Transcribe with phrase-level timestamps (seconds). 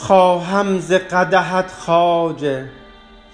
[0.00, 2.68] خواهم ز قدحت خواجه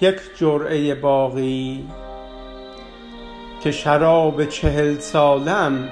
[0.01, 1.89] یک جرعه باقی
[3.63, 5.89] که شراب چهل ساله ام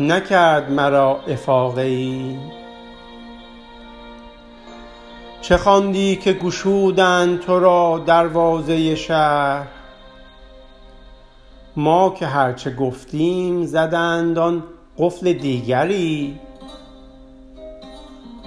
[0.00, 2.36] نکرد مرا افاقه ای
[5.40, 9.66] چه خواندی که گشودند تو را دروازه شهر؟
[11.76, 14.64] ما که هر چه گفتیم زدند آن
[14.98, 16.40] قفل دیگری.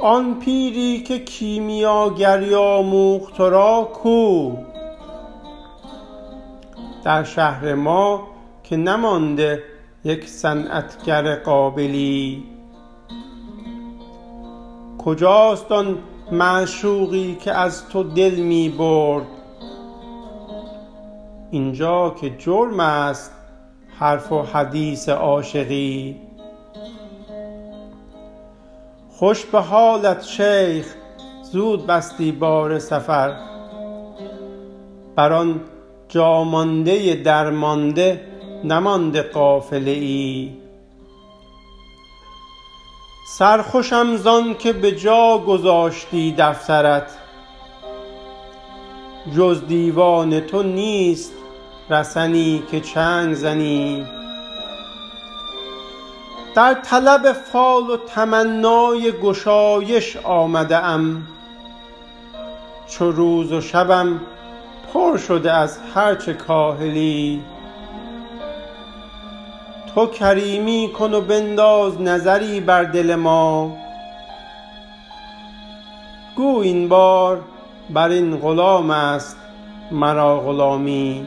[0.01, 4.51] آن پیری که کیمیاگری آموخت را کو.
[7.03, 8.27] در شهر ما
[8.63, 9.63] که نمانده
[10.03, 12.43] یک صنعتگر قابلی.
[14.97, 15.97] کجاست آن
[16.31, 19.27] معشوقی که از تو دل می برد؟
[21.51, 23.31] اینجا که جرم است
[23.99, 26.30] حرف و حدیث عاشقی.
[29.21, 30.85] خوش به حالت شیخ
[31.51, 33.37] زود بستی بار سفر.
[35.15, 35.61] بر آن
[36.09, 38.27] جامانده درمانده
[38.63, 40.51] نمانده قافله ای.
[43.27, 47.17] سرخوشم زان که به جا گذاشتی دفترت.
[49.37, 51.33] جز دیوان تو نیست
[51.89, 54.20] رسنی که چنگ زنی.
[56.55, 61.27] در طلب فال و تمنای گشایش آمده ام
[62.87, 64.19] چو روز و شبم
[64.93, 67.41] پر شده از هر چه کاهلی.
[69.95, 73.77] تو کریمی کن و بنداز نظری بر دل ما.
[76.35, 77.41] گو این بار
[77.89, 79.37] بر این غلام است
[79.91, 81.25] مرا غلامی.